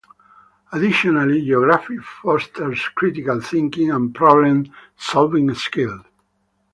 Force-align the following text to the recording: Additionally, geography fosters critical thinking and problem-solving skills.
Additionally, 0.71 1.41
geography 1.45 1.99
fosters 1.99 2.89
critical 2.95 3.39
thinking 3.39 3.91
and 3.91 4.15
problem-solving 4.15 5.53
skills. 5.53 6.01